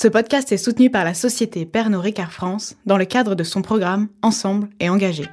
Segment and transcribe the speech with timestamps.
[0.00, 3.62] Ce podcast est soutenu par la société Pernod Ricard France dans le cadre de son
[3.62, 5.24] programme Ensemble et engagé.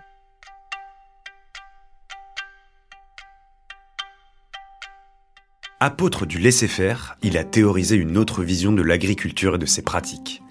[5.79, 10.41] Apôtre du laisser-faire, il a théorisé une autre vision de l'agriculture et de ses pratiques.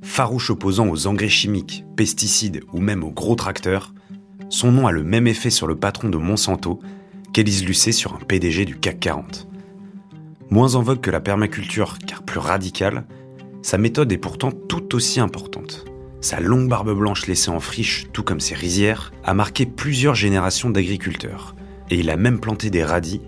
[0.00, 3.92] Farouche opposant aux engrais chimiques, pesticides ou même aux gros tracteurs,
[4.48, 6.80] son nom a le même effet sur le patron de Monsanto
[7.34, 9.48] qu'Élise Lucet sur un PDG du CAC 40.
[10.48, 13.04] Moins en vogue que la permaculture car plus radicale,
[13.62, 15.84] sa méthode est pourtant tout aussi importante.
[16.20, 20.70] Sa longue barbe blanche laissée en friche, tout comme ses rizières, a marqué plusieurs générations
[20.70, 21.54] d'agriculteurs.
[21.90, 23.20] Et il a même planté des radis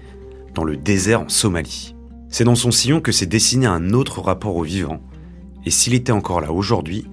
[0.55, 1.95] dans le désert en Somalie.
[2.29, 5.03] C'est dans son sillon que s'est dessiné un autre rapport au vivant.
[5.65, 7.07] Et s'il était encore là aujourd'hui,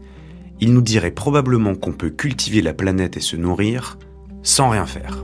[0.62, 3.98] il nous dirait probablement qu'on peut cultiver la planète et se nourrir
[4.44, 5.24] sans rien faire.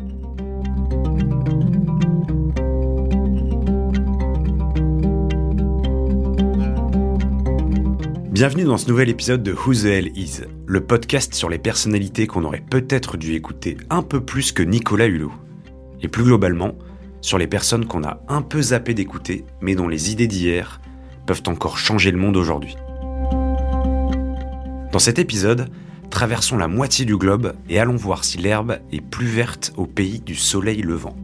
[8.35, 12.27] Bienvenue dans ce nouvel épisode de Who the Hell Is, le podcast sur les personnalités
[12.27, 15.31] qu'on aurait peut-être dû écouter un peu plus que Nicolas Hulot.
[16.01, 16.75] Et plus globalement,
[17.21, 20.81] sur les personnes qu'on a un peu zappé d'écouter, mais dont les idées d'hier
[21.25, 22.75] peuvent encore changer le monde aujourd'hui.
[24.91, 25.69] Dans cet épisode,
[26.09, 30.19] traversons la moitié du globe et allons voir si l'herbe est plus verte au pays
[30.19, 31.15] du soleil levant.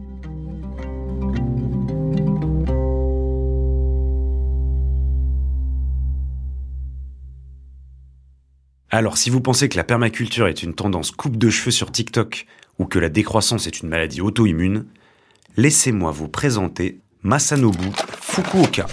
[8.94, 12.44] Alors si vous pensez que la permaculture est une tendance coupe de cheveux sur TikTok
[12.78, 14.84] ou que la décroissance est une maladie auto-immune,
[15.56, 17.88] laissez-moi vous présenter Masanobu
[18.20, 18.86] Fukuoka.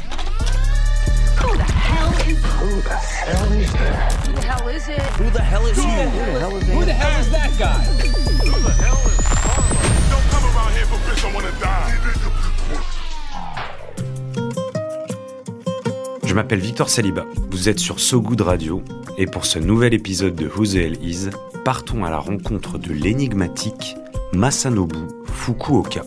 [16.30, 18.84] Je m'appelle Victor Saliba, vous êtes sur So Good Radio
[19.18, 21.36] et pour ce nouvel épisode de Who the
[21.66, 23.96] partons à la rencontre de l'énigmatique
[24.32, 26.04] Masanobu Fukuoka.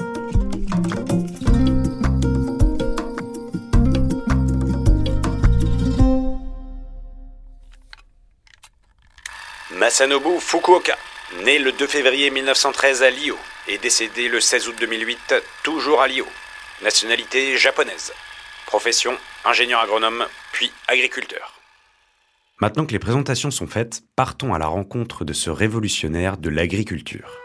[9.73, 10.97] Masanobu Fukuoka,
[11.43, 15.35] né le 2 février 1913 à Lyo et décédé le 16 août 2008,
[15.65, 16.27] toujours à Lyo.
[16.81, 18.13] Nationalité japonaise.
[18.67, 21.61] Profession ingénieur agronome, puis agriculteur.
[22.61, 27.39] Maintenant que les présentations sont faites, partons à la rencontre de ce révolutionnaire de l'agriculture.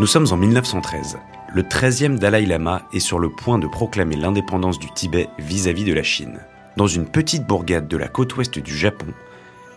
[0.00, 1.18] Nous sommes en 1913.
[1.52, 5.92] Le 13e Dalai Lama est sur le point de proclamer l'indépendance du Tibet vis-à-vis de
[5.92, 6.40] la Chine.
[6.76, 9.12] Dans une petite bourgade de la côte ouest du Japon,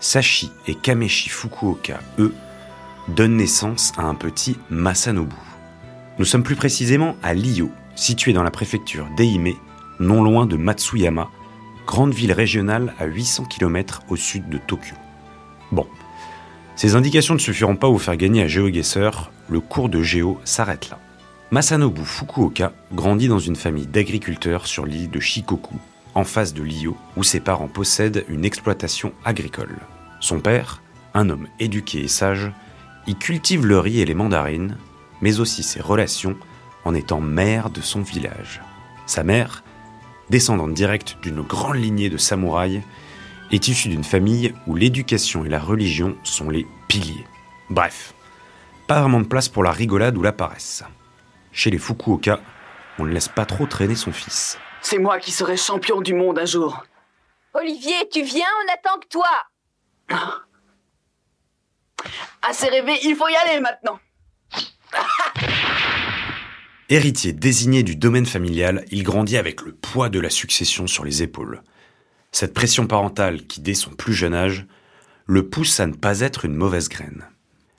[0.04, 2.36] Sashi et Kameshi Fukuoka, eux,
[3.08, 5.34] donnent naissance à un petit Masanobu.
[6.20, 9.54] Nous sommes plus précisément à Lyo, situé dans la préfecture d'Eime,
[10.02, 11.30] non loin de Matsuyama,
[11.88, 14.96] grande ville régionale à 800 km au sud de Tokyo.
[15.72, 15.88] Bon,
[16.76, 20.38] ces indications ne suffiront pas à vous faire gagner à GeoGuessr, le cours de Géo
[20.44, 21.00] s'arrête là.
[21.52, 25.76] Masanobu Fukuoka grandit dans une famille d'agriculteurs sur l'île de Shikoku,
[26.16, 29.78] en face de Lyo, où ses parents possèdent une exploitation agricole.
[30.20, 30.82] Son père,
[31.14, 32.52] un homme éduqué et sage,
[33.08, 34.78] y cultive le riz et les mandarines,
[35.22, 36.38] mais aussi ses relations
[36.86, 38.62] en étant maire de son village.
[39.06, 39.64] Sa mère,
[40.30, 42.82] descendante directe d'une grande lignée de samouraïs,
[43.52, 47.26] est issue d'une famille où l'éducation et la religion sont les piliers.
[47.70, 48.14] Bref,
[48.88, 50.84] pas vraiment de place pour la rigolade ou la paresse.
[51.52, 52.40] Chez les Fukuoka,
[53.00, 54.58] on ne laisse pas trop traîner son fils.
[54.84, 56.86] C'est moi qui serai champion du monde un jour.
[57.54, 59.30] Olivier, tu viens, on attend que toi.
[62.42, 63.98] Assez rêvé, il faut y aller maintenant.
[66.90, 71.24] Héritier désigné du domaine familial, il grandit avec le poids de la succession sur les
[71.24, 71.64] épaules.
[72.34, 74.68] Cette pression parentale qui, dès son plus jeune âge,
[75.26, 77.26] le pousse à ne pas être une mauvaise graine.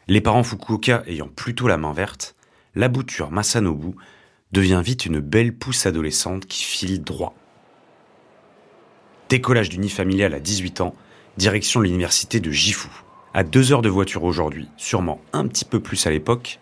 [0.09, 2.35] Les parents Fukuoka ayant plutôt la main verte,
[2.75, 3.95] la bouture Masanobu
[4.55, 7.35] devient vite une belle pousse adolescente qui file droit.
[9.29, 10.95] Décollage du nid familial à 18 ans,
[11.37, 12.89] direction l'université de Gifu.
[13.35, 16.61] À deux heures de voiture aujourd'hui, sûrement un petit peu plus à l'époque,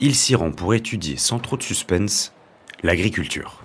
[0.00, 2.34] il s'y rend pour étudier sans trop de suspense
[2.82, 3.64] l'agriculture.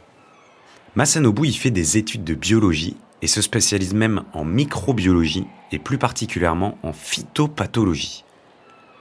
[0.96, 5.98] Masanobu y fait des études de biologie et se spécialise même en microbiologie et plus
[5.98, 8.24] particulièrement en phytopathologie.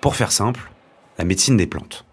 [0.01, 0.73] Pour faire simple,
[1.19, 2.07] la médecine des plantes.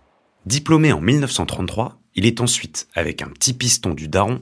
[0.46, 4.42] Diplômé en 1933, il est ensuite, avec un petit piston du daron,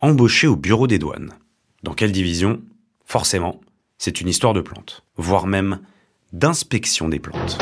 [0.00, 1.32] embauché au bureau des douanes.
[1.82, 2.60] Dans quelle division?
[3.06, 3.60] Forcément,
[3.96, 5.80] c'est une histoire de plantes, voire même
[6.32, 7.58] d'inspection des plantes.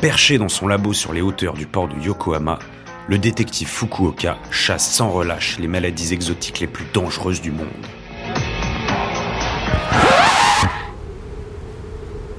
[0.00, 2.58] Perché dans son labo sur les hauteurs du port de Yokohama,
[3.06, 7.68] le détective Fukuoka chasse sans relâche les maladies exotiques les plus dangereuses du monde.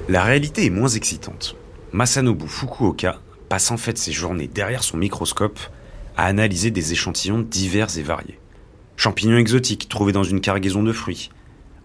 [0.09, 1.55] La réalité est moins excitante.
[1.93, 5.59] Masanobu Fukuoka passe en fait ses journées derrière son microscope
[6.15, 8.39] à analyser des échantillons divers et variés.
[8.95, 11.31] Champignons exotiques trouvés dans une cargaison de fruits,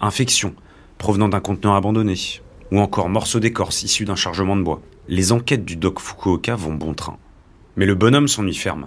[0.00, 0.54] infections
[0.98, 2.14] provenant d'un conteneur abandonné,
[2.70, 4.80] ou encore morceaux d'écorce issus d'un chargement de bois.
[5.08, 7.18] Les enquêtes du doc Fukuoka vont bon train.
[7.76, 8.86] Mais le bonhomme s'ennuie ferme.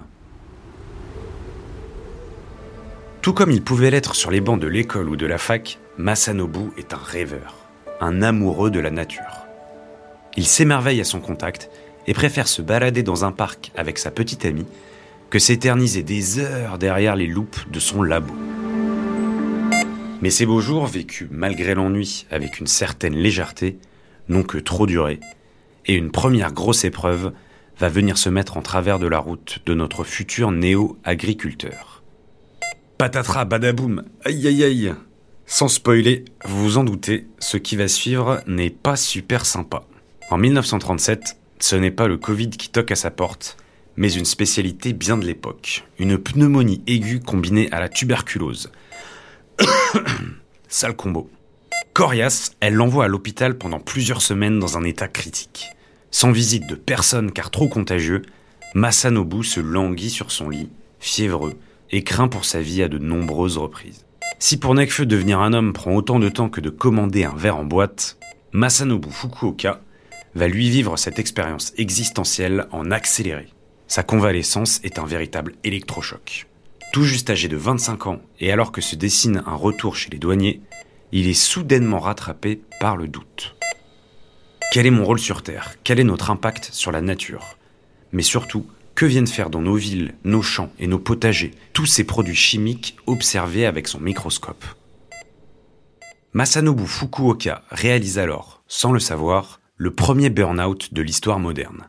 [3.20, 6.70] Tout comme il pouvait l'être sur les bancs de l'école ou de la fac, Masanobu
[6.78, 7.56] est un rêveur,
[8.00, 9.39] un amoureux de la nature.
[10.36, 11.70] Il s'émerveille à son contact
[12.06, 14.66] et préfère se balader dans un parc avec sa petite amie
[15.28, 18.34] que s'éterniser des heures derrière les loupes de son labo.
[20.22, 23.78] Mais ces beaux jours, vécus malgré l'ennui avec une certaine légèreté,
[24.28, 25.18] n'ont que trop duré,
[25.86, 27.32] et une première grosse épreuve
[27.78, 32.02] va venir se mettre en travers de la route de notre futur néo-agriculteur.
[32.98, 34.94] Patatras, badaboum, aïe aïe aïe
[35.46, 39.84] Sans spoiler, vous vous en doutez, ce qui va suivre n'est pas super sympa.
[40.30, 43.56] En 1937, ce n'est pas le Covid qui toque à sa porte,
[43.96, 48.70] mais une spécialité bien de l'époque, une pneumonie aiguë combinée à la tuberculose.
[50.68, 51.28] Sale combo.
[51.94, 55.66] Coriace, elle l'envoie à l'hôpital pendant plusieurs semaines dans un état critique.
[56.12, 58.22] Sans visite de personne car trop contagieux,
[58.76, 61.54] Masanobu se languit sur son lit, fiévreux,
[61.90, 64.06] et craint pour sa vie à de nombreuses reprises.
[64.38, 67.56] Si pour Nekfeu devenir un homme prend autant de temps que de commander un verre
[67.56, 68.16] en boîte,
[68.52, 69.80] Masanobu Fukuoka
[70.34, 73.48] va lui vivre cette expérience existentielle en accéléré.
[73.88, 76.46] Sa convalescence est un véritable électrochoc.
[76.92, 80.18] Tout juste âgé de 25 ans et alors que se dessine un retour chez les
[80.18, 80.60] douaniers,
[81.12, 83.56] il est soudainement rattrapé par le doute.
[84.72, 85.74] Quel est mon rôle sur Terre?
[85.82, 87.56] Quel est notre impact sur la nature?
[88.12, 92.04] Mais surtout, que viennent faire dans nos villes, nos champs et nos potagers tous ces
[92.04, 94.64] produits chimiques observés avec son microscope?
[96.32, 101.88] Masanobu Fukuoka réalise alors, sans le savoir, le premier burn-out de l'histoire moderne.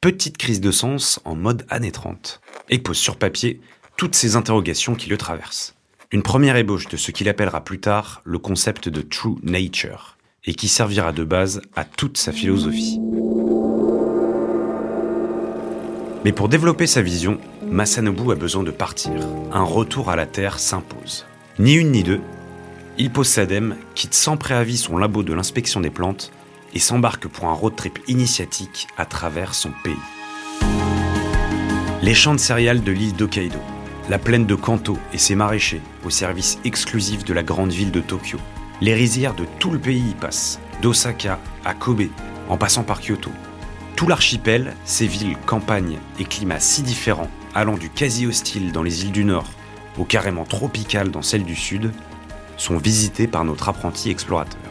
[0.00, 2.40] Petite crise de sens en mode années 30,
[2.70, 3.60] et pose sur papier
[3.96, 5.76] toutes ces interrogations qui le traversent.
[6.10, 10.54] Une première ébauche de ce qu'il appellera plus tard le concept de True Nature, et
[10.54, 12.98] qui servira de base à toute sa philosophie.
[16.24, 17.38] Mais pour développer sa vision,
[17.70, 19.12] Masanobu a besoin de partir.
[19.52, 21.26] Un retour à la Terre s'impose.
[21.60, 22.22] Ni une ni deux,
[22.98, 26.32] il pose sa dème, quitte sans préavis son labo de l'inspection des plantes
[26.74, 29.94] et s'embarque pour un road trip initiatique à travers son pays.
[32.02, 33.58] Les champs de céréales de l'île d'Hokkaido,
[34.10, 38.00] la plaine de Kanto et ses maraîchers au service exclusif de la grande ville de
[38.00, 38.38] Tokyo.
[38.80, 42.08] Les rizières de tout le pays y passent, d'Osaka à Kobe,
[42.48, 43.30] en passant par Kyoto.
[43.96, 49.04] Tout l'archipel, ses villes, campagnes et climats si différents, allant du quasi hostile dans les
[49.04, 49.48] îles du Nord
[49.96, 51.92] au carrément tropical dans celles du Sud,
[52.56, 54.63] sont visités par notre apprenti explorateur.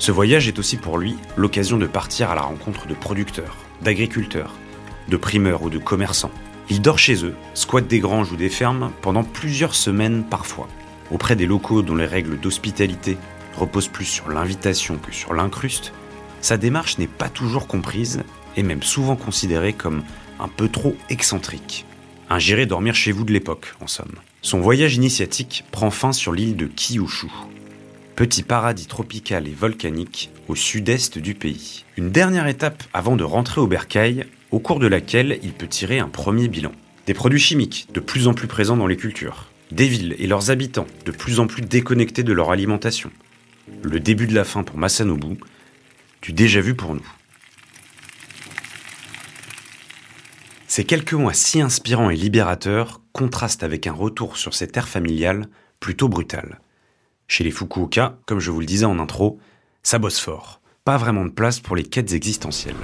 [0.00, 4.54] Ce voyage est aussi pour lui l'occasion de partir à la rencontre de producteurs, d'agriculteurs,
[5.08, 6.30] de primeurs ou de commerçants.
[6.70, 10.68] Il dort chez eux, squatte des granges ou des fermes pendant plusieurs semaines parfois,
[11.10, 13.18] auprès des locaux dont les règles d'hospitalité
[13.58, 15.92] reposent plus sur l'invitation que sur l'incruste.
[16.40, 18.22] Sa démarche n'est pas toujours comprise
[18.56, 20.02] et même souvent considérée comme
[20.38, 21.84] un peu trop excentrique.
[22.30, 24.14] Un j'irai dormir chez vous de l'époque, en somme.
[24.40, 27.28] Son voyage initiatique prend fin sur l'île de Kyushu,
[28.20, 31.86] petit paradis tropical et volcanique au sud-est du pays.
[31.96, 36.00] Une dernière étape avant de rentrer au bercail, au cours de laquelle il peut tirer
[36.00, 36.72] un premier bilan.
[37.06, 40.50] Des produits chimiques de plus en plus présents dans les cultures, des villes et leurs
[40.50, 43.10] habitants de plus en plus déconnectés de leur alimentation.
[43.82, 45.38] Le début de la fin pour Masanobu,
[46.20, 47.12] du déjà vu pour nous.
[50.66, 55.48] Ces quelques mois si inspirants et libérateurs contrastent avec un retour sur ses terres familiales
[55.80, 56.60] plutôt brutal.
[57.30, 59.38] Chez les Fukuoka, comme je vous le disais en intro,
[59.84, 60.60] ça bosse fort.
[60.84, 62.74] Pas vraiment de place pour les quêtes existentielles.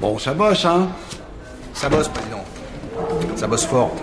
[0.00, 0.90] Bon, ça bosse, hein?
[1.72, 2.44] Ça bosse, président.
[3.36, 3.94] Ça bosse fort.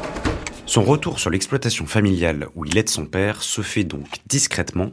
[0.65, 4.91] Son retour sur l'exploitation familiale où il aide son père se fait donc discrètement,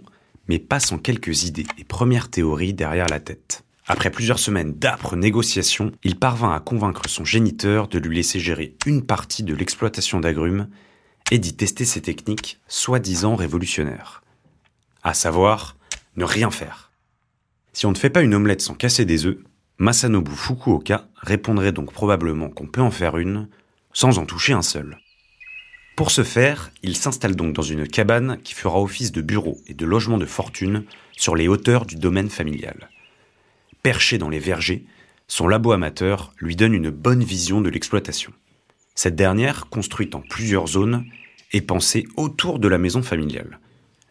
[0.49, 3.63] mais pas sans quelques idées et premières théories derrière la tête.
[3.87, 8.75] Après plusieurs semaines d'âpres négociations, il parvint à convaincre son géniteur de lui laisser gérer
[8.87, 10.67] une partie de l'exploitation d'agrumes
[11.31, 14.25] et d'y tester ses techniques soi-disant révolutionnaires.
[15.07, 15.77] À savoir,
[16.17, 16.91] ne rien faire.
[17.73, 19.39] Si on ne fait pas une omelette sans casser des œufs,
[19.79, 23.49] Masanobu Fukuoka répondrait donc probablement qu'on peut en faire une
[23.93, 24.99] sans en toucher un seul.
[25.95, 29.75] Pour ce faire, il s'installe donc dans une cabane qui fera office de bureau et
[29.75, 30.83] de logement de fortune
[31.13, 32.91] sur les hauteurs du domaine familial.
[33.85, 34.87] Perché dans les vergers,
[35.29, 38.33] son labo amateur lui donne une bonne vision de l'exploitation.
[38.97, 41.05] Cette dernière, construite en plusieurs zones,
[41.53, 43.61] est pensée autour de la maison familiale.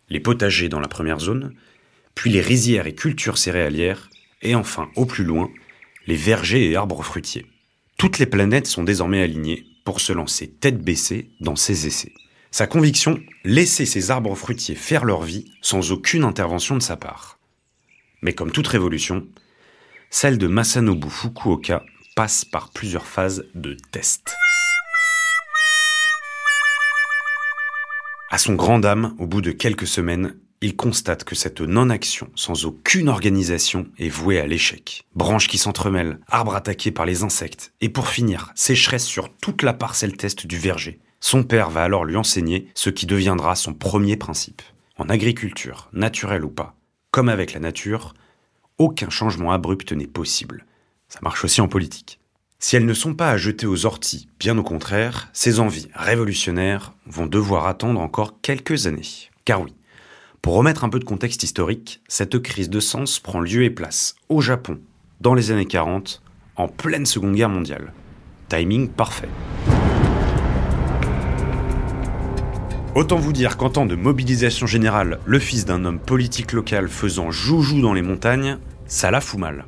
[0.09, 1.53] Les potagers dans la première zone,
[2.13, 4.09] puis les rizières et cultures céréalières,
[4.41, 5.49] et enfin, au plus loin,
[6.07, 7.45] les vergers et arbres fruitiers.
[7.97, 12.13] Toutes les planètes sont désormais alignées pour se lancer tête baissée dans ses essais.
[12.51, 17.37] Sa conviction, laisser ces arbres fruitiers faire leur vie sans aucune intervention de sa part.
[18.21, 19.27] Mais comme toute révolution,
[20.09, 21.83] celle de Masanobu Fukuoka
[22.15, 24.35] passe par plusieurs phases de test.
[28.31, 32.65] À son grand âme, au bout de quelques semaines, il constate que cette non-action, sans
[32.65, 35.05] aucune organisation, est vouée à l'échec.
[35.13, 39.73] Branches qui s'entremêlent, arbres attaqués par les insectes, et pour finir, sécheresse sur toute la
[39.73, 40.99] parcelle test du verger.
[41.19, 44.63] Son père va alors lui enseigner ce qui deviendra son premier principe.
[44.97, 46.75] En agriculture, naturelle ou pas,
[47.11, 48.15] comme avec la nature,
[48.79, 50.65] aucun changement abrupt n'est possible.
[51.09, 52.19] Ça marche aussi en politique.
[52.67, 56.93] Si elles ne sont pas à jeter aux orties, bien au contraire, ces envies révolutionnaires
[57.05, 59.29] vont devoir attendre encore quelques années.
[59.45, 59.75] Car oui,
[60.41, 64.15] pour remettre un peu de contexte historique, cette crise de sens prend lieu et place
[64.29, 64.79] au Japon,
[65.21, 66.23] dans les années 40,
[66.55, 67.93] en pleine Seconde Guerre mondiale.
[68.49, 69.29] Timing parfait.
[72.95, 77.29] Autant vous dire qu'en temps de mobilisation générale, le fils d'un homme politique local faisant
[77.29, 78.57] joujou dans les montagnes,
[78.87, 79.65] ça la fout mal.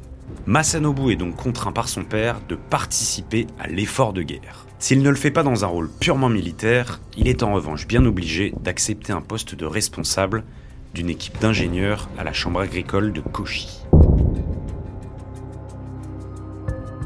[0.48, 4.66] Masanobu est donc contraint par son père de participer à l'effort de guerre.
[4.80, 8.06] S'il ne le fait pas dans un rôle purement militaire, il est en revanche bien
[8.06, 10.46] obligé d'accepter un poste de responsable
[10.94, 13.82] d'une équipe d'ingénieurs à la chambre agricole de Kochi.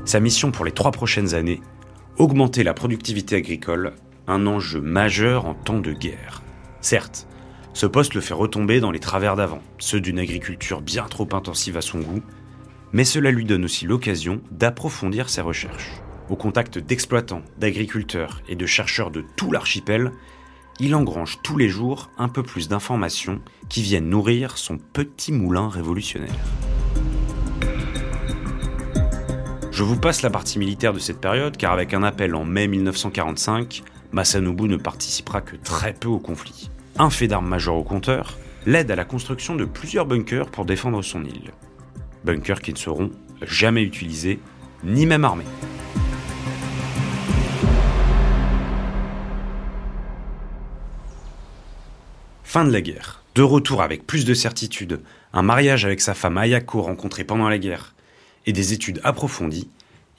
[0.05, 1.61] Sa mission pour les trois prochaines années,
[2.19, 3.93] augmenter la productivité agricole,
[4.27, 6.43] un enjeu majeur en temps de guerre.
[6.81, 7.25] Certes,
[7.73, 11.77] ce poste le fait retomber dans les travers d'avant, ceux d'une agriculture bien trop intensive
[11.77, 12.21] à son goût,
[12.93, 16.01] mais cela lui donne aussi l'occasion d'approfondir ses recherches.
[16.29, 20.11] Au contact d'exploitants, d'agriculteurs et de chercheurs de tout l'archipel,
[20.79, 25.69] il engrange tous les jours un peu plus d'informations qui viennent nourrir son petit moulin
[25.69, 26.33] révolutionnaire.
[29.71, 32.67] Je vous passe la partie militaire de cette période car avec un appel en mai
[32.67, 36.69] 1945, Masanobu ne participera que très peu au conflit.
[36.97, 41.01] Un fait d'armes majeur au compteur l'aide à la construction de plusieurs bunkers pour défendre
[41.01, 41.51] son île.
[42.23, 43.11] Bunkers qui ne seront
[43.41, 44.39] jamais utilisés,
[44.83, 45.45] ni même armés.
[52.43, 53.23] Fin de la guerre.
[53.33, 54.99] De retour avec plus de certitude,
[55.31, 57.95] un mariage avec sa femme Ayako rencontrée pendant la guerre,
[58.45, 59.69] et des études approfondies,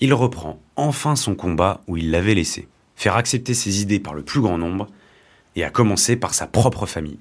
[0.01, 2.69] il reprend enfin son combat où il l'avait laissé.
[2.97, 4.89] Faire accepter ses idées par le plus grand nombre,
[5.57, 7.19] et à commencer par sa propre famille.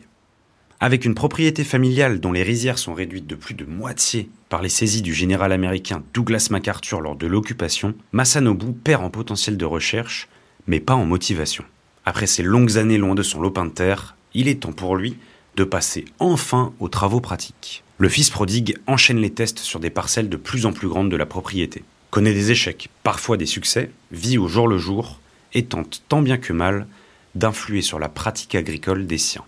[0.84, 4.70] Avec une propriété familiale dont les rizières sont réduites de plus de moitié par les
[4.70, 10.28] saisies du général américain Douglas MacArthur lors de l'occupation, Masanobu perd en potentiel de recherche,
[10.66, 11.64] mais pas en motivation.
[12.04, 15.18] Après ces longues années loin de son lopin de terre, il est temps pour lui
[15.56, 17.84] de passer enfin aux travaux pratiques.
[18.00, 21.16] Le fils prodigue enchaîne les tests sur des parcelles de plus en plus grandes de
[21.16, 25.20] la propriété, connaît des échecs, parfois des succès, vit au jour le jour
[25.54, 26.88] et tente tant bien que mal
[27.36, 29.46] d'influer sur la pratique agricole des siens.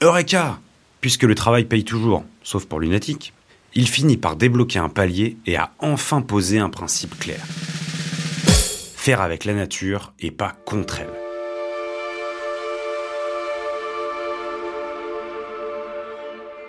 [0.00, 0.60] Eureka
[1.00, 3.32] Puisque le travail paye toujours, sauf pour lunatique,
[3.74, 7.40] il finit par débloquer un palier et a enfin posé un principe clair.
[8.96, 11.08] Faire avec la nature et pas contre elle.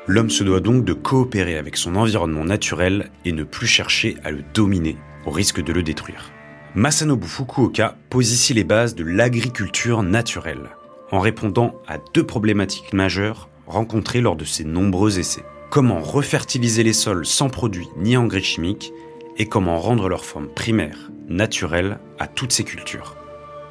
[0.08, 4.32] L'homme se doit donc de coopérer avec son environnement naturel et ne plus chercher à
[4.32, 6.32] le dominer au risque de le détruire.
[6.74, 10.70] Masanobu Fukuoka pose ici les bases de l'agriculture naturelle,
[11.12, 15.44] en répondant à deux problématiques majeures rencontrées lors de ses nombreux essais.
[15.70, 18.92] Comment refertiliser les sols sans produits ni engrais chimiques
[19.38, 23.16] et comment rendre leur forme primaire, naturelle, à toutes ces cultures?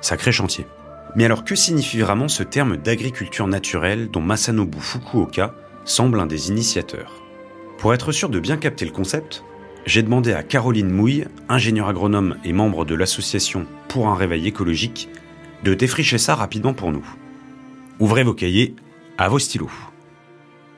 [0.01, 0.67] Sacré chantier.
[1.17, 5.55] Mais alors que signifie vraiment ce terme d'agriculture naturelle dont Masanobu Fukuoka
[5.85, 7.23] semble un des initiateurs?
[7.79, 9.45] Pour être sûr de bien capter le concept,
[9.87, 15.09] j'ai demandé à Caroline Mouille, ingénieure agronome et membre de l'association Pour un réveil écologique,
[15.65, 17.07] de défricher ça rapidement pour nous.
[18.01, 18.75] Ouvrez vos cahiers,
[19.17, 19.71] à vos stylos.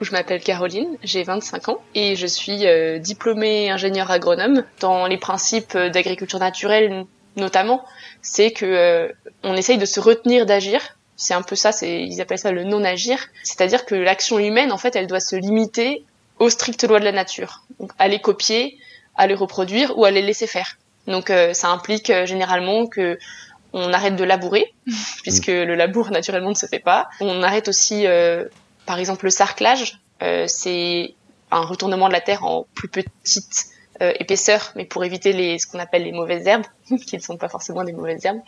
[0.00, 4.64] Je m'appelle Caroline, j'ai 25 ans et je suis euh, diplômée ingénieure agronome.
[4.80, 7.04] Dans les principes d'agriculture naturelle
[7.36, 7.84] notamment,
[8.22, 9.08] c'est que euh,
[9.44, 10.80] on essaye de se retenir d'agir
[11.20, 13.28] c'est un peu ça, ils appellent ça le non-agir.
[13.42, 16.02] C'est-à-dire que l'action humaine, en fait, elle doit se limiter
[16.38, 17.62] aux strictes lois de la nature.
[17.78, 18.78] Donc, à les copier,
[19.16, 20.78] à les reproduire ou à les laisser faire.
[21.06, 23.18] Donc, euh, ça implique euh, généralement que
[23.72, 24.74] on arrête de labourer,
[25.22, 27.08] puisque le labour naturellement ne se fait pas.
[27.20, 28.44] On arrête aussi, euh,
[28.86, 30.00] par exemple, le sarclage.
[30.46, 31.14] c'est
[31.52, 33.66] un retournement de la terre en plus petites
[34.02, 36.64] euh, épaisseur, mais pour éviter les, ce qu'on appelle les mauvaises herbes,
[37.06, 38.40] qui ne sont pas forcément des mauvaises herbes.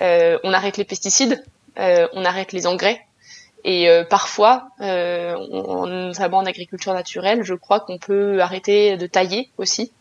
[0.00, 1.44] euh, on arrête les pesticides,
[1.78, 3.02] euh, on arrête les engrais.
[3.64, 9.06] Et euh, parfois, euh, on, notamment en agriculture naturelle, je crois qu'on peut arrêter de
[9.06, 9.92] tailler aussi.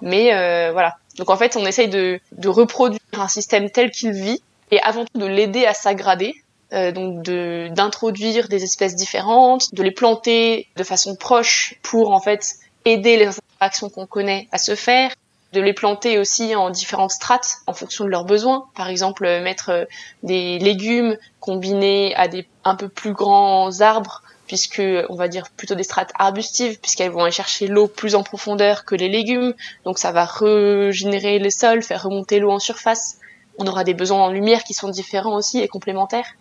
[0.00, 0.96] Mais euh, voilà.
[1.18, 5.04] Donc en fait, on essaye de, de reproduire un système tel qu'il vit et avant
[5.04, 6.34] tout de l'aider à s'aggrader.
[6.74, 12.20] Euh, donc de d'introduire des espèces différentes, de les planter de façon proche pour en
[12.20, 15.14] fait aider les interactions qu'on connaît à se faire,
[15.54, 18.66] de les planter aussi en différentes strates en fonction de leurs besoins.
[18.76, 19.88] Par exemple, mettre
[20.22, 25.76] des légumes combinés à des un peu plus grands arbres puisque on va dire plutôt
[25.76, 29.54] des strates arbustives puisqu'elles vont aller chercher l'eau plus en profondeur que les légumes.
[29.84, 33.18] Donc ça va régénérer les sols faire remonter l'eau en surface.
[33.58, 36.34] On aura des besoins en lumière qui sont différents aussi et complémentaires.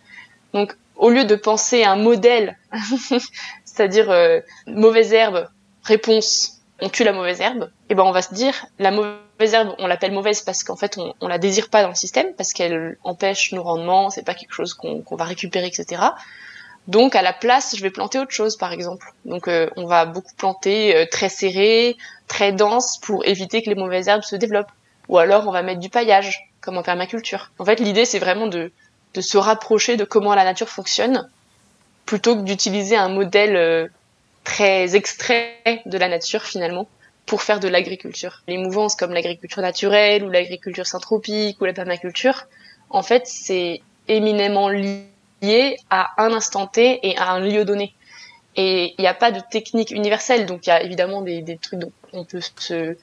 [0.53, 2.57] Donc au lieu de penser un modèle
[3.65, 5.49] c'est-à-dire euh, mauvaise herbe
[5.83, 9.53] réponse on tue la mauvaise herbe et eh ben on va se dire la mauvaise
[9.53, 12.33] herbe on l'appelle mauvaise parce qu'en fait on, on la désire pas dans le système
[12.35, 16.01] parce qu'elle empêche nos rendements c'est pas quelque chose qu'on va récupérer etc
[16.87, 19.13] donc à la place, je vais planter autre chose, par exemple.
[19.25, 23.75] Donc euh, on va beaucoup planter euh, très serré, très dense, pour éviter que les
[23.75, 24.71] mauvaises herbes se développent.
[25.09, 27.51] Ou alors on va mettre du paillage, comme en permaculture.
[27.59, 28.71] En fait, l'idée c'est vraiment de,
[29.13, 31.29] de se rapprocher de comment la nature fonctionne,
[32.05, 33.87] plutôt que d'utiliser un modèle euh,
[34.45, 36.87] très extrait de la nature finalement
[37.25, 38.43] pour faire de l'agriculture.
[38.47, 42.45] Les mouvances comme l'agriculture naturelle ou l'agriculture syntropique ou la permaculture,
[42.89, 45.03] en fait, c'est éminemment lié
[45.41, 47.93] lié à un instant T et à un lieu donné.
[48.55, 51.57] Et il n'y a pas de technique universelle, donc il y a évidemment des, des
[51.57, 52.97] trucs dont on peut se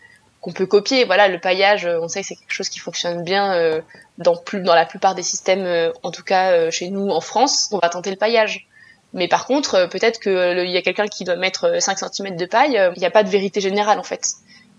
[0.45, 1.05] qu'on peut copier.
[1.05, 3.81] Voilà, le paillage, on sait que c'est quelque chose qui fonctionne bien euh,
[4.19, 7.23] dans plus dans la plupart des systèmes, euh, en tout cas euh, chez nous en
[7.23, 7.71] France.
[7.73, 8.67] On va tenter le paillage.
[9.15, 12.79] Mais par contre, peut-être qu'il y a quelqu'un qui doit mettre 5 cm de paille,
[12.95, 14.27] il n'y a pas de vérité générale en fait.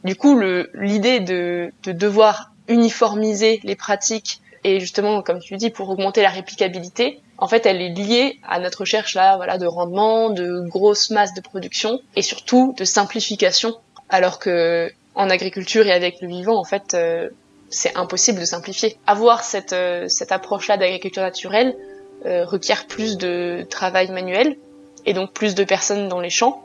[0.03, 0.39] Du coup,
[0.75, 6.29] l'idée de, de devoir uniformiser les pratiques et justement, comme tu dis, pour augmenter la
[6.29, 11.09] réplicabilité, en fait, elle est liée à notre recherche là, voilà, de rendement, de grosse
[11.09, 13.75] masse de production et surtout de simplification.
[14.09, 17.29] Alors que en agriculture et avec le vivant, en fait, euh,
[17.69, 18.97] c'est impossible de simplifier.
[19.07, 21.75] Avoir cette euh, cette approche-là d'agriculture naturelle
[22.25, 24.57] euh, requiert plus de travail manuel
[25.05, 26.63] et donc plus de personnes dans les champs.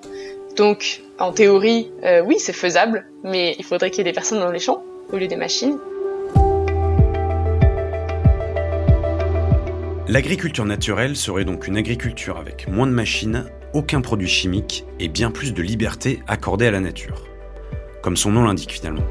[0.56, 1.90] Donc, en théorie,
[2.24, 5.16] oui, c'est faisable, mais il faudrait qu'il y ait des personnes dans les champs au
[5.16, 5.78] lieu des machines.
[10.10, 13.44] L'agriculture naturelle serait donc une agriculture avec moins de machines,
[13.74, 17.28] aucun produit chimique et bien plus de liberté accordée à la nature.
[18.02, 19.04] Comme son nom l'indique finalement.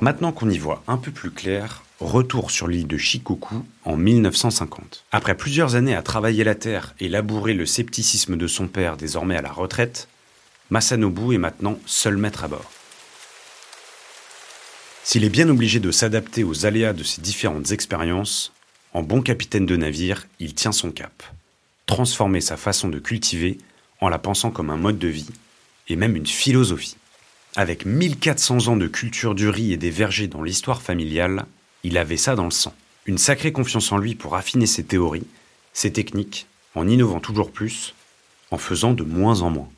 [0.00, 5.04] Maintenant qu'on y voit un peu plus clair, retour sur l'île de Shikoku en 1950.
[5.12, 9.36] Après plusieurs années à travailler la terre et labourer le scepticisme de son père désormais
[9.36, 10.08] à la retraite,
[10.70, 12.77] Masanobu est maintenant seul maître à bord.
[15.10, 18.52] S'il est bien obligé de s'adapter aux aléas de ses différentes expériences,
[18.92, 21.22] en bon capitaine de navire, il tient son cap.
[21.86, 23.56] Transformer sa façon de cultiver
[24.02, 25.30] en la pensant comme un mode de vie
[25.88, 26.98] et même une philosophie.
[27.56, 31.46] Avec 1400 ans de culture du riz et des vergers dans l'histoire familiale,
[31.84, 32.74] il avait ça dans le sang.
[33.06, 35.26] Une sacrée confiance en lui pour affiner ses théories,
[35.72, 37.94] ses techniques, en innovant toujours plus,
[38.50, 39.70] en faisant de moins en moins.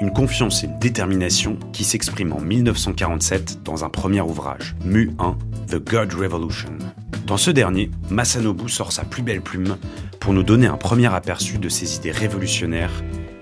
[0.00, 5.36] Une confiance et une détermination qui s'expriment en 1947 dans un premier ouvrage, Mu 1,
[5.68, 6.70] The God Revolution.
[7.26, 9.76] Dans ce dernier, Masanobu sort sa plus belle plume
[10.20, 12.92] pour nous donner un premier aperçu de ses idées révolutionnaires,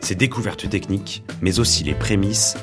[0.01, 2.57] ses découvertes techniques, mais aussi les prémices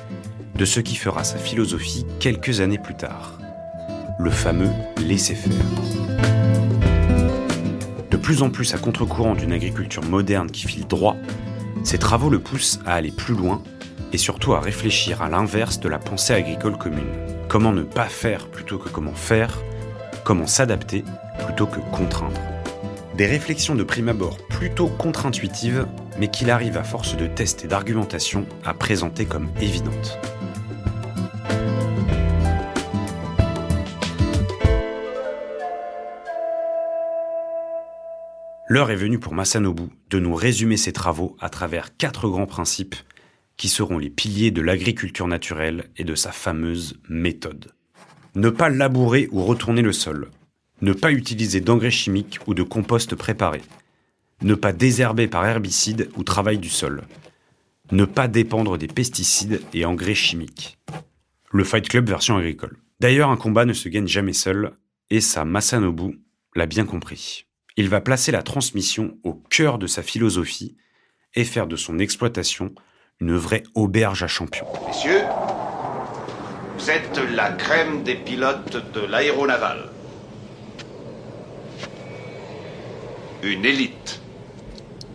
[0.56, 3.39] de ce qui fera sa philosophie quelques années plus tard.
[4.19, 4.69] Le fameux
[5.06, 5.51] laisser-faire.
[8.10, 11.17] De plus en plus à contre-courant d'une agriculture moderne qui file droit,
[11.83, 13.61] ses travaux le poussent à aller plus loin
[14.13, 17.11] et surtout à réfléchir à l'inverse de la pensée agricole commune.
[17.47, 19.57] Comment ne pas faire plutôt que comment faire,
[20.23, 21.03] comment s'adapter
[21.45, 22.39] plutôt que contraindre.
[23.15, 25.85] Des réflexions de prime abord plutôt contre-intuitives,
[26.17, 30.17] mais qu'il arrive à force de tests et d'argumentation à présenter comme évidentes.
[38.73, 42.95] L'heure est venue pour Masanobu de nous résumer ses travaux à travers quatre grands principes
[43.57, 47.73] qui seront les piliers de l'agriculture naturelle et de sa fameuse méthode.
[48.36, 50.31] Ne pas labourer ou retourner le sol.
[50.79, 53.62] Ne pas utiliser d'engrais chimiques ou de compost préparé.
[54.41, 57.01] Ne pas désherber par herbicide ou travail du sol.
[57.91, 60.77] Ne pas dépendre des pesticides et engrais chimiques.
[61.51, 62.77] Le Fight Club version agricole.
[63.01, 64.71] D'ailleurs, un combat ne se gagne jamais seul,
[65.10, 66.21] et ça, Masanobu
[66.55, 67.47] l'a bien compris.
[67.81, 70.77] Il va placer la transmission au cœur de sa philosophie
[71.33, 72.75] et faire de son exploitation
[73.19, 74.67] une vraie auberge à champions.
[74.85, 75.23] Messieurs,
[76.77, 79.89] vous êtes la crème des pilotes de l'aéronaval.
[83.41, 84.21] Une élite.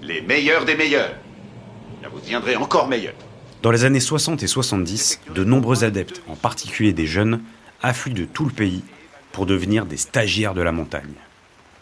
[0.02, 1.14] Les meilleurs des meilleurs.
[2.02, 3.14] Là, vous deviendrez encore meilleurs.
[3.62, 7.42] Dans les années 60 et 70, de nombreux adeptes, en particulier des jeunes,
[7.80, 8.82] affluent de tout le pays
[9.30, 11.14] pour devenir des stagiaires de la montagne.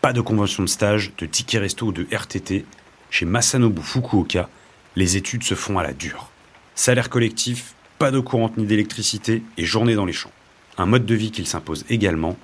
[0.04, 2.66] Pas de convention de stage, de ticket resto ou de RTT.
[3.08, 4.50] Chez Masanobu Fukuoka,
[4.96, 6.28] les études se font à la dure.
[6.74, 10.30] Salaire collectif, pas de courante ni d'électricité et journée dans les champs.
[10.76, 12.36] Un mode de vie qu'il s'impose également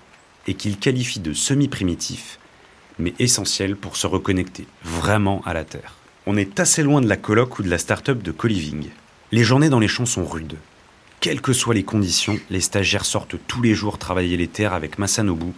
[0.46, 2.38] et qu'il qualifie de semi-primitif,
[2.98, 5.96] mais essentiel pour se reconnecter vraiment à la Terre.
[6.24, 8.86] On est assez loin de la coloc ou de la start-up de co-living.
[9.32, 10.56] Les journées dans les champs sont rudes.
[11.20, 14.98] Quelles que soient les conditions, les stagiaires sortent tous les jours travailler les terres avec
[14.98, 15.52] Masanobu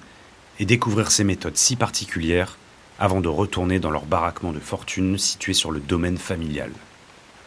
[0.60, 2.58] et découvrir ses méthodes si particulières
[2.98, 6.70] avant de retourner dans leur baraquement de fortune situé sur le domaine familial.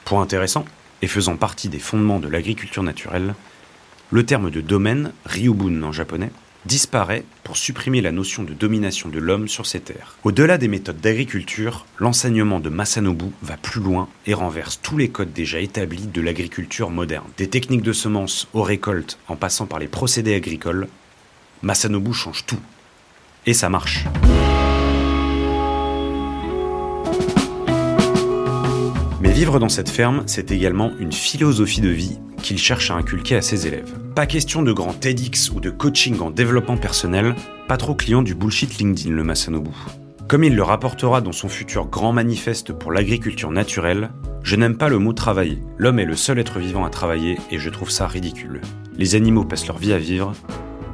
[0.03, 0.65] Point intéressant,
[1.01, 3.35] et faisant partie des fondements de l'agriculture naturelle,
[4.11, 6.31] le terme de domaine, ryubun en japonais,
[6.65, 10.17] disparaît pour supprimer la notion de domination de l'homme sur ces terres.
[10.23, 15.31] Au-delà des méthodes d'agriculture, l'enseignement de Masanobu va plus loin et renverse tous les codes
[15.33, 17.29] déjà établis de l'agriculture moderne.
[17.37, 20.87] Des techniques de semences aux récoltes en passant par les procédés agricoles,
[21.61, 22.59] Masanobu change tout.
[23.45, 24.05] Et ça marche.
[29.21, 33.35] Mais vivre dans cette ferme, c'est également une philosophie de vie qu'il cherche à inculquer
[33.35, 33.91] à ses élèves.
[34.13, 37.35] Pas question de grand TEDx ou de coaching en développement personnel,
[37.67, 39.71] pas trop client du bullshit LinkedIn le Masanobu.
[40.27, 44.09] Comme il le rapportera dans son futur grand manifeste pour l'agriculture naturelle,
[44.43, 45.59] je n'aime pas le mot travailler.
[45.77, 48.61] L'homme est le seul être vivant à travailler et je trouve ça ridicule.
[48.97, 50.33] Les animaux passent leur vie à vivre,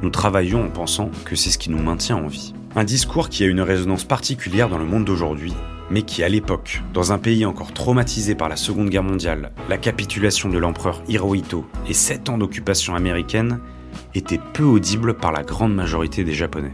[0.02, 2.54] nous travaillons en pensant que c'est ce qui nous maintient en vie.
[2.74, 5.54] Un discours qui a une résonance particulière dans le monde d'aujourd'hui
[5.92, 9.76] mais qui à l'époque, dans un pays encore traumatisé par la Seconde Guerre mondiale, la
[9.76, 13.60] capitulation de l'empereur Hirohito et sept ans d'occupation américaine,
[14.14, 16.72] était peu audible par la grande majorité des Japonais.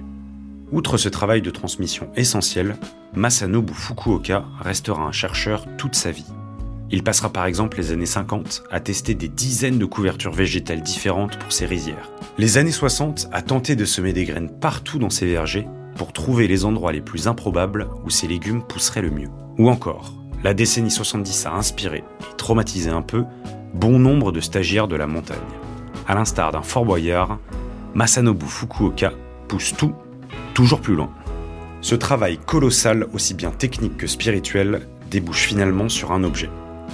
[0.70, 2.76] Outre ce travail de transmission essentiel,
[3.14, 6.26] Masanobu Fukuoka restera un chercheur toute sa vie.
[6.90, 11.38] Il passera par exemple les années 50 à tester des dizaines de couvertures végétales différentes
[11.38, 12.10] pour ses rizières.
[12.38, 16.48] Les années 60 à tenter de semer des graines partout dans ses vergers pour trouver
[16.48, 19.28] les endroits les plus improbables où ces légumes pousseraient le mieux.
[19.58, 23.24] Ou encore, la décennie 70 a inspiré et traumatisé un peu
[23.74, 25.38] bon nombre de stagiaires de la montagne.
[26.06, 27.38] À l'instar d'un Fort Boyard,
[27.94, 29.12] Masanobu Fukuoka
[29.46, 29.94] pousse tout
[30.54, 31.10] toujours plus loin.
[31.82, 36.50] Ce travail colossal, aussi bien technique que spirituel, débouche finalement sur un objet.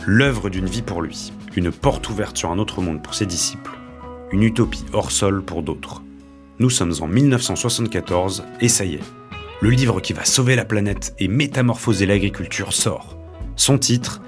[0.07, 3.79] L'œuvre d'une vie pour lui, une porte ouverte sur un autre monde pour ses disciples,
[4.33, 6.03] une utopie hors sol pour d'autres.
[6.59, 9.13] Nous sommes en 1974 et ça y est.
[9.63, 13.17] Le livre qui va sauver la planète et métamorphoser l'agriculture sort.
[13.57, 14.21] Son titre,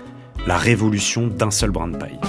[0.47, 2.21] La révolution d'un seul brin de paille.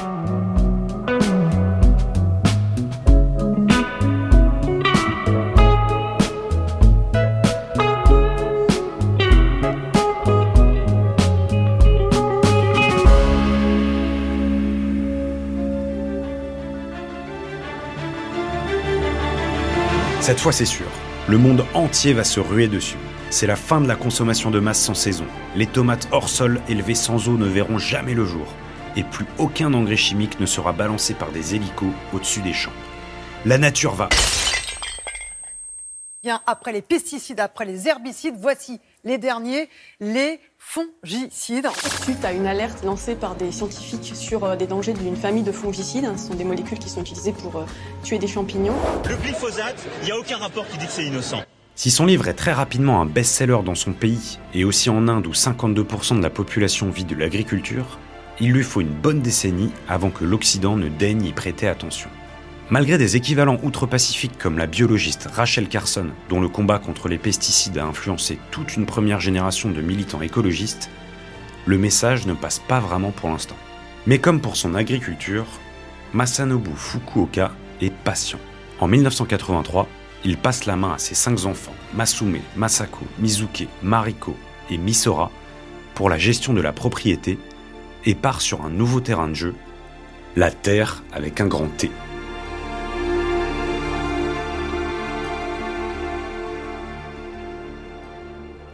[20.28, 20.88] Cette fois, c'est sûr.
[21.30, 22.98] Le monde entier va se ruer dessus.
[23.30, 25.24] C'est la fin de la consommation de masse sans saison.
[25.56, 28.46] Les tomates hors sol élevées sans eau ne verront jamais le jour.
[28.98, 32.74] Et plus aucun engrais chimique ne sera balancé par des hélicos au-dessus des champs.
[33.46, 34.10] La nature va.
[36.24, 39.70] Bien, après les pesticides, après les herbicides, voici les derniers,
[40.02, 41.68] les fongicides.
[42.04, 45.52] Suite à une alerte lancée par des scientifiques sur euh, des dangers d'une famille de
[45.54, 47.66] fongicides, hein, ce sont des molécules qui sont utilisées pour euh,
[48.04, 48.76] tuer des champignons.
[49.08, 51.42] Le glyphosate, il n'y a aucun rapport qui dit que c'est innocent.
[51.76, 55.28] Si son livre est très rapidement un best-seller dans son pays, et aussi en Inde
[55.28, 57.98] où 52% de la population vit de l'agriculture,
[58.40, 62.10] il lui faut une bonne décennie avant que l'Occident ne daigne y prêter attention.
[62.70, 67.78] Malgré des équivalents outre-Pacifique comme la biologiste Rachel Carson, dont le combat contre les pesticides
[67.78, 70.90] a influencé toute une première génération de militants écologistes,
[71.66, 73.56] le message ne passe pas vraiment pour l'instant.
[74.06, 75.46] Mais comme pour son agriculture,
[76.14, 78.40] Masanobu Fukuoka est patient.
[78.82, 79.88] En 1983,
[80.26, 84.36] il passe la main à ses cinq enfants, Masume, Masako, Mizuke, Mariko
[84.70, 85.32] et Misora,
[85.96, 87.40] pour la gestion de la propriété
[88.06, 89.56] et part sur un nouveau terrain de jeu,
[90.36, 91.90] la Terre avec un grand T.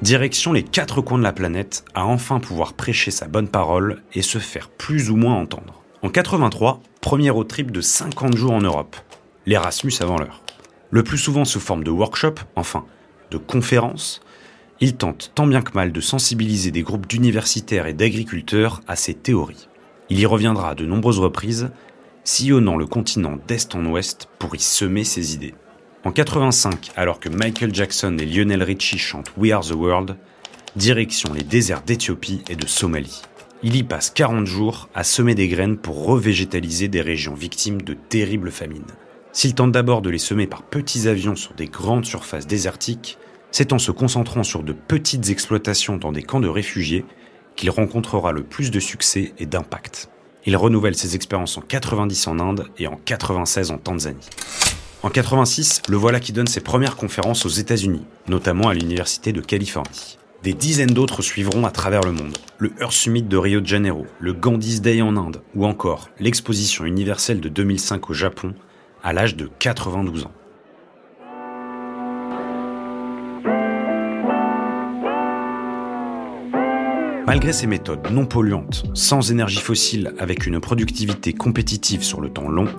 [0.03, 4.21] Direction les quatre coins de la planète à enfin pouvoir prêcher sa bonne parole et
[4.21, 5.81] se faire plus ou moins entendre.
[6.01, 8.97] En 83, premier road trip de 50 jours en Europe.
[9.45, 10.41] L'Erasmus avant l'heure.
[10.91, 12.85] Le plus souvent sous forme de workshop, enfin,
[13.31, 14.19] de conférences,
[14.81, 19.13] Il tente tant bien que mal de sensibiliser des groupes d'universitaires et d'agriculteurs à ces
[19.13, 19.69] théories.
[20.09, 21.71] Il y reviendra à de nombreuses reprises,
[22.25, 25.53] sillonnant le continent d'est en ouest pour y semer ses idées.
[26.05, 30.17] En 85, alors que Michael Jackson et Lionel Richie chantent We Are the World,
[30.75, 33.21] direction les déserts d'Éthiopie et de Somalie.
[33.63, 37.93] Il y passe 40 jours à semer des graines pour revégétaliser des régions victimes de
[37.93, 38.83] terribles famines.
[39.31, 43.17] S'il tente d'abord de les semer par petits avions sur des grandes surfaces désertiques,
[43.51, 47.05] c'est en se concentrant sur de petites exploitations dans des camps de réfugiés
[47.55, 50.09] qu'il rencontrera le plus de succès et d'impact.
[50.45, 54.27] Il renouvelle ses expériences en 90 en Inde et en 96 en Tanzanie.
[55.05, 59.41] En 86, le voilà qui donne ses premières conférences aux États-Unis, notamment à l'Université de
[59.41, 60.17] Californie.
[60.43, 62.37] Des dizaines d'autres suivront à travers le monde.
[62.57, 66.85] Le Earth Summit de Rio de Janeiro, le Gandhi's Day en Inde, ou encore l'exposition
[66.85, 68.53] universelle de 2005 au Japon,
[69.03, 70.31] à l'âge de 92 ans.
[77.27, 82.47] Malgré ces méthodes non polluantes, sans énergie fossile, avec une productivité compétitive sur le temps
[82.47, 82.69] long,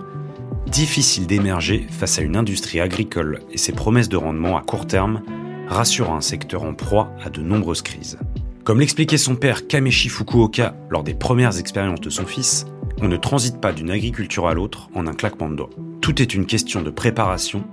[0.67, 5.23] difficile d'émerger face à une industrie agricole et ses promesses de rendement à court terme
[5.69, 8.19] rassurant un secteur en proie à de nombreuses crises.
[8.65, 12.67] Comme l'expliquait son père Kameshi Fukuoka lors des premières expériences de son fils,
[13.01, 15.71] on ne transite pas d'une agriculture à l'autre en un claquement de doigts.
[16.01, 17.65] Tout est une question de préparation,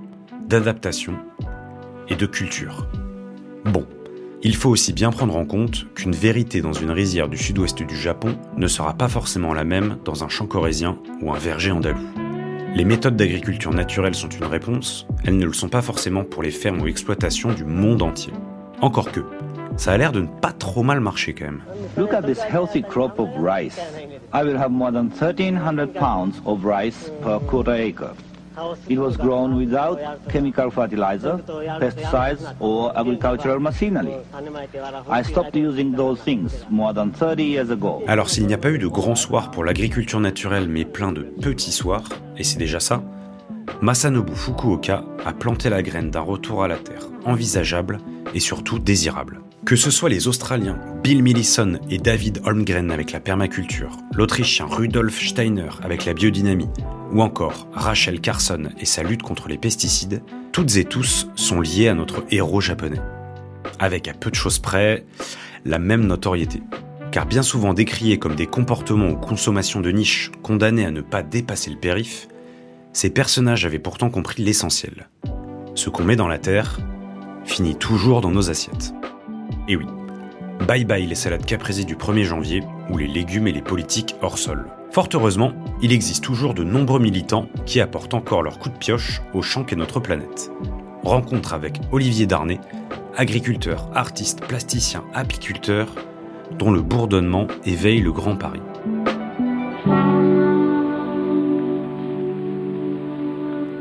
[0.47, 1.15] d'adaptation
[2.09, 2.87] et de culture.
[3.65, 3.85] Bon,
[4.43, 7.95] il faut aussi bien prendre en compte qu'une vérité dans une rizière du sud-ouest du
[7.95, 12.20] Japon ne sera pas forcément la même dans un champ corésien ou un verger andalou.
[12.73, 16.51] Les méthodes d'agriculture naturelle sont une réponse, elles ne le sont pas forcément pour les
[16.51, 18.31] fermes ou exploitations du monde entier.
[18.81, 19.19] Encore que,
[19.75, 21.63] ça a l'air de ne pas trop mal marcher quand même.
[21.97, 22.23] Look at
[22.87, 23.77] crop of rice.
[24.33, 27.93] I will have more than 1300 pounds of rice per quarter.
[28.89, 31.39] It was grown without chemical fertilizer,
[31.79, 34.13] pesticides or agricultural machinery.
[35.09, 38.03] I stopped using those things more than 30 years ago.
[38.07, 41.21] Alors s'il n'y a pas eu de grands soirs pour l'agriculture naturelle mais plein de
[41.21, 43.01] petits soirs, et c'est déjà ça,
[43.81, 47.97] Masanobu Fukuoka a planté la graine d'un retour à la terre envisageable
[48.35, 49.41] et surtout désirable.
[49.65, 55.19] Que ce soit les Australiens Bill Millison et David Holmgren avec la permaculture, l'Autrichien Rudolf
[55.19, 56.69] Steiner avec la biodynamie,
[57.11, 61.87] ou encore Rachel Carson et sa lutte contre les pesticides, toutes et tous sont liés
[61.87, 63.01] à notre héros japonais.
[63.79, 65.05] Avec à peu de choses près,
[65.65, 66.61] la même notoriété.
[67.11, 71.23] Car bien souvent décriés comme des comportements ou consommations de niche condamnés à ne pas
[71.23, 72.27] dépasser le périph',
[72.93, 75.09] ces personnages avaient pourtant compris l'essentiel.
[75.75, 76.79] Ce qu'on met dans la terre
[77.45, 78.93] finit toujours dans nos assiettes.
[79.67, 79.85] Et oui,
[80.67, 84.37] bye bye les salades caprese du 1er janvier ou les légumes et les politiques hors
[84.37, 84.67] sol.
[84.91, 89.21] Fort heureusement, il existe toujours de nombreux militants qui apportent encore leur coup de pioche
[89.33, 90.51] au champ qu'est notre planète.
[91.03, 92.59] Rencontre avec Olivier Darnay,
[93.15, 95.87] agriculteur, artiste, plasticien, apiculteur,
[96.59, 98.61] dont le bourdonnement éveille le Grand Paris.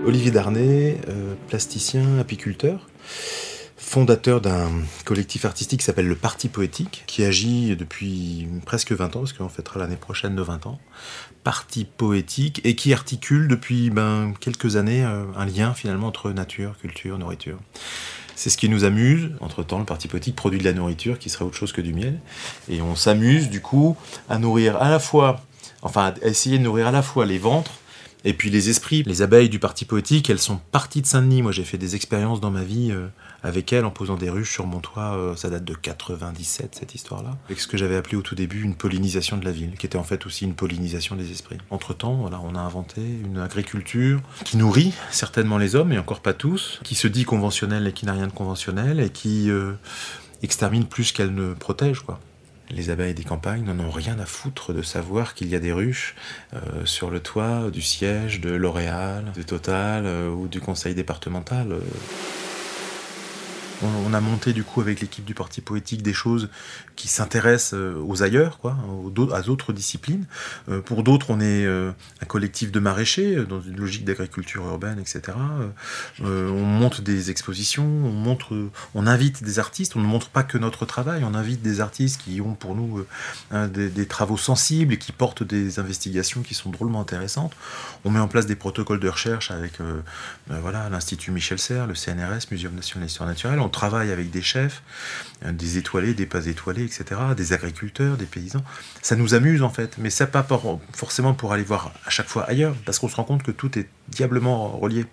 [0.07, 2.89] Olivier Darnay, euh, plasticien, apiculteur,
[3.77, 4.71] fondateur d'un
[5.05, 9.51] collectif artistique qui s'appelle le Parti Poétique, qui agit depuis presque 20 ans, parce qu'on
[9.51, 10.81] fêtera l'année prochaine de 20 ans.
[11.45, 16.79] Parti Poétique, et qui articule depuis ben, quelques années euh, un lien finalement entre nature,
[16.79, 17.59] culture, nourriture.
[18.37, 19.33] C'est ce qui nous amuse.
[19.41, 22.19] Entre-temps, le Parti Poétique produit de la nourriture qui serait autre chose que du miel.
[22.71, 23.99] Et on s'amuse du coup
[24.31, 25.45] à nourrir à la fois,
[25.83, 27.80] enfin à essayer de nourrir à la fois les ventres,
[28.25, 31.43] et puis les esprits, les abeilles du parti poétique, elles sont parties de Saint-Denis.
[31.43, 33.09] Moi, j'ai fait des expériences dans ma vie euh,
[33.43, 35.17] avec elles en posant des ruches sur mon toit.
[35.17, 37.37] Euh, ça date de 97, cette histoire-là.
[37.47, 39.99] Avec ce que j'avais appelé au tout début une pollinisation de la ville, qui était
[39.99, 41.59] en fait aussi une pollinisation des esprits.
[41.71, 46.35] Entre-temps, voilà, on a inventé une agriculture qui nourrit certainement les hommes, et encore pas
[46.35, 49.73] tous, qui se dit conventionnelle et qui n'a rien de conventionnel, et qui euh,
[50.43, 52.21] extermine plus qu'elle ne protège, quoi.
[52.71, 55.73] Les abeilles des campagnes n'en ont rien à foutre de savoir qu'il y a des
[55.73, 56.15] ruches
[56.55, 61.77] euh, sur le toit du siège de L'Oréal, de Total euh, ou du conseil départemental.
[63.83, 66.49] On, a monté du coup avec l'équipe du Parti Poétique des choses
[66.97, 70.27] qui s'intéressent euh, aux ailleurs, aux à d'autres disciplines.
[70.69, 74.99] Euh, pour d'autres, on est euh, un collectif de maraîchers dans une logique d'agriculture urbaine,
[74.99, 75.37] etc.
[76.21, 77.85] On monte des expositions,
[78.95, 79.97] on invite des artistes.
[79.97, 83.05] On ne montre pas que notre travail, on invite des artistes qui ont pour nous
[83.53, 87.53] des, travaux sensibles et qui portent des investigations qui sont drôlement intéressantes.
[88.05, 91.95] On met en place des protocoles de recherche avec euh, voilà l'Institut Michel Serres, le
[91.95, 93.61] CNRS, Muséum national d'histoire naturelle.
[93.71, 94.83] Travaille avec des chefs,
[95.45, 98.63] euh, des étoilés, des pas étoilés, etc., des agriculteurs, des paysans.
[99.03, 100.47] Ça nous amuse en fait, mais ça pas
[100.93, 103.79] forcément pour aller voir à chaque fois ailleurs, parce qu'on se rend compte que tout
[103.79, 105.07] est diablement relié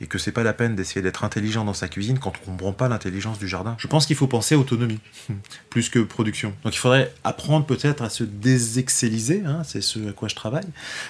[0.00, 2.72] et que c'est pas la peine d'essayer d'être intelligent dans sa cuisine quand on comprend
[2.72, 3.76] pas l'intelligence du jardin.
[3.78, 5.00] Je pense qu'il faut penser autonomie
[5.70, 6.54] plus que production.
[6.64, 10.66] Donc il faudrait apprendre peut-être à se désexcelliser, hein, c'est ce à quoi je travaille,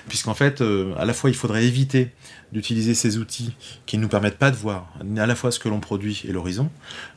[0.08, 2.10] puisqu'en fait, euh, à la fois il faudrait éviter
[2.52, 3.54] d'utiliser ces outils
[3.86, 6.32] qui ne nous permettent pas de voir à la fois ce que l'on produit et
[6.32, 6.68] l'horizon,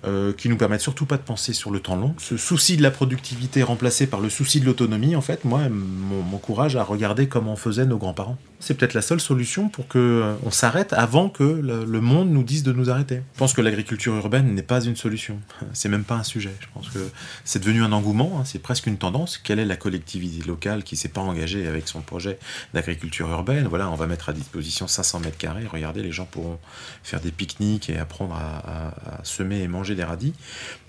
[0.06, 2.16] euh, qui nous permettent surtout pas de penser sur le temps long.
[2.18, 6.76] Ce souci de la productivité remplacé par le souci de l'autonomie, en fait, moi, m'encourage
[6.76, 8.38] à regarder comment faisaient nos grands-parents.
[8.64, 12.44] C'est peut-être la seule solution pour que euh, on s'arrête avant que le, monde nous
[12.44, 13.22] dise de nous arrêter.
[13.34, 15.42] Je pense que l'agriculture urbaine n'est pas une solution.
[15.74, 16.54] C'est même pas un sujet.
[16.62, 17.10] Je pense que
[17.44, 18.46] c'est devenu un engouement, hein.
[18.46, 19.38] c'est presque une tendance.
[19.38, 22.40] Quelle est la collectivité locale qui s'est pas engagée avec son projet
[22.74, 23.68] d'agriculture urbaine?
[23.68, 25.66] Voilà, on va mettre à disposition 500 mètres carrés.
[25.66, 26.58] Regardez, les gens pourront
[27.04, 30.34] faire des pique-niques et apprendre à, semer et manger des radis.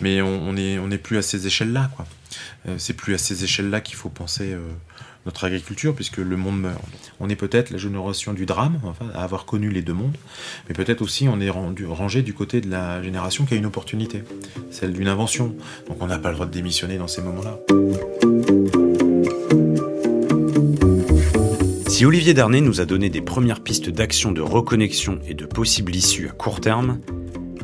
[0.01, 2.07] Mais on n'est plus à ces échelles-là, quoi.
[2.69, 4.53] Euh, c'est plus à ces échelles-là qu'il faut penser.
[4.53, 4.61] Euh,
[5.27, 6.81] notre agriculture, puisque le monde meurt.
[7.21, 10.17] On est peut-être la génération du drame, enfin, à avoir connu les deux mondes,
[10.69, 14.23] mais peut-être aussi on est rangé du côté de la génération qui a une opportunité,
[14.71, 15.55] celle d'une invention.
[15.89, 17.59] Donc on n'a pas le droit de démissionner dans ces moments-là.
[21.89, 25.95] Si Olivier Darnay nous a donné des premières pistes d'action de reconnexion et de possibles
[25.95, 26.99] issues à court terme,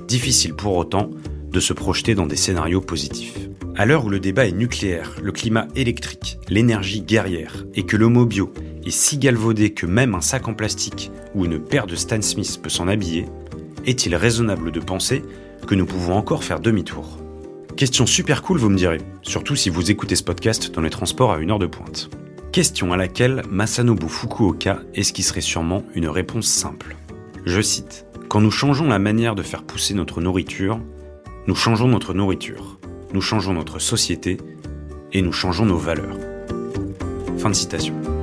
[0.07, 1.11] difficile pour autant
[1.51, 3.50] de se projeter dans des scénarios positifs.
[3.81, 8.27] À l'heure où le débat est nucléaire, le climat électrique, l'énergie guerrière, et que l'homo
[8.27, 8.53] bio
[8.85, 12.61] est si galvaudé que même un sac en plastique ou une paire de Stan Smith
[12.63, 13.25] peut s'en habiller,
[13.87, 15.25] est-il raisonnable de penser
[15.67, 17.21] que nous pouvons encore faire demi-tour?
[17.75, 21.33] Question super cool, vous me direz, surtout si vous écoutez ce podcast dans les transports
[21.33, 22.11] à une heure de pointe.
[22.53, 26.97] Question à laquelle Masanobu Fukuoka esquisserait sûrement une réponse simple.
[27.47, 30.79] Je cite Quand nous changeons la manière de faire pousser notre nourriture,
[31.47, 32.80] nous changeons notre nourriture
[33.13, 34.39] nous changeons notre société
[35.13, 36.17] et nous changeons nos valeurs.
[37.39, 38.20] Fin de citation.